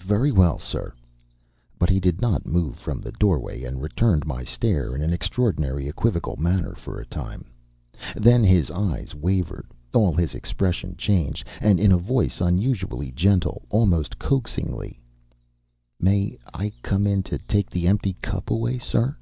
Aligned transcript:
"Very 0.00 0.32
well, 0.32 0.58
sir." 0.58 0.92
But 1.78 1.88
he 1.88 2.00
did 2.00 2.20
not 2.20 2.44
move 2.44 2.74
from 2.74 3.00
the 3.00 3.12
doorway 3.12 3.62
and 3.62 3.80
returned 3.80 4.26
my 4.26 4.42
stare 4.42 4.92
in 4.96 5.02
an 5.02 5.12
extraordinary, 5.12 5.86
equivocal 5.86 6.34
manner 6.36 6.74
for 6.74 6.98
a 6.98 7.06
time. 7.06 7.44
Then 8.16 8.42
his 8.42 8.72
eyes 8.72 9.14
wavered, 9.14 9.68
all 9.94 10.14
his 10.14 10.34
expression 10.34 10.96
changed, 10.96 11.46
and 11.60 11.78
in 11.78 11.92
a 11.92 11.96
voice 11.96 12.40
unusually 12.40 13.12
gentle, 13.12 13.62
almost 13.70 14.18
coaxingly: 14.18 15.00
"May 16.00 16.36
I 16.52 16.72
come 16.82 17.06
in 17.06 17.22
to 17.30 17.38
take 17.38 17.70
the 17.70 17.86
empty 17.86 18.14
cup 18.14 18.50
away, 18.50 18.78
sir?" 18.78 19.16